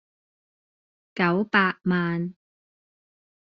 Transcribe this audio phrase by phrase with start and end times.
[1.13, 2.33] 九百萬